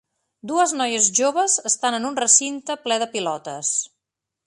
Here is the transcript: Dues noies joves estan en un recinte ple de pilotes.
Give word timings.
Dues 0.51 0.73
noies 0.79 1.09
joves 1.19 1.59
estan 1.71 1.99
en 1.99 2.09
un 2.11 2.19
recinte 2.25 2.81
ple 2.87 3.01
de 3.05 3.13
pilotes. 3.17 3.79